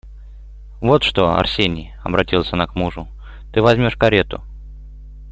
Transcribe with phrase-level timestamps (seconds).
[0.81, 3.07] Вот что, Арсений,— обратилась она к мужу,—
[3.53, 4.41] ты возьмешь карету...